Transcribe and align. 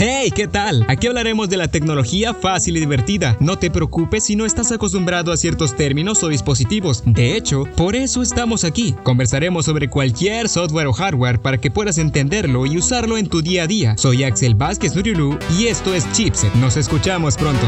Hey, 0.00 0.30
¿qué 0.32 0.46
tal? 0.46 0.84
Aquí 0.86 1.08
hablaremos 1.08 1.50
de 1.50 1.56
la 1.56 1.66
tecnología 1.66 2.32
fácil 2.32 2.76
y 2.76 2.80
divertida. 2.80 3.36
No 3.40 3.58
te 3.58 3.68
preocupes 3.68 4.22
si 4.22 4.36
no 4.36 4.46
estás 4.46 4.70
acostumbrado 4.70 5.32
a 5.32 5.36
ciertos 5.36 5.74
términos 5.74 6.22
o 6.22 6.28
dispositivos. 6.28 7.02
De 7.04 7.36
hecho, 7.36 7.64
por 7.76 7.96
eso 7.96 8.22
estamos 8.22 8.62
aquí. 8.62 8.94
Conversaremos 9.02 9.64
sobre 9.64 9.90
cualquier 9.90 10.48
software 10.48 10.86
o 10.86 10.92
hardware 10.92 11.40
para 11.40 11.58
que 11.58 11.72
puedas 11.72 11.98
entenderlo 11.98 12.64
y 12.64 12.78
usarlo 12.78 13.18
en 13.18 13.26
tu 13.26 13.42
día 13.42 13.64
a 13.64 13.66
día. 13.66 13.98
Soy 13.98 14.22
Axel 14.22 14.54
Vázquez 14.54 14.94
Nuriulú 14.94 15.36
y 15.58 15.66
esto 15.66 15.92
es 15.92 16.06
Chipset. 16.12 16.54
Nos 16.54 16.76
escuchamos 16.76 17.36
pronto. 17.36 17.66